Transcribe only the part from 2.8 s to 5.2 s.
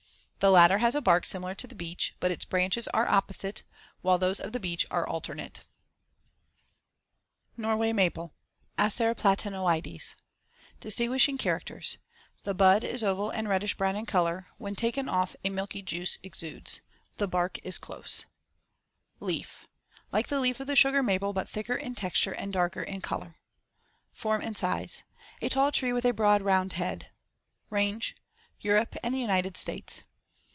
are opposite, while those of the beech are